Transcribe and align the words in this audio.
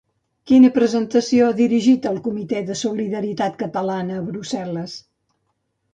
Quina 0.51 0.71
presentació 0.77 1.49
ha 1.49 1.57
dirigit 1.59 2.09
el 2.11 2.17
Comitè 2.29 2.63
de 2.71 2.77
Solidaritat 2.81 3.61
Catalana 3.63 4.19
a 4.21 4.25
Brussel·les? 4.31 5.01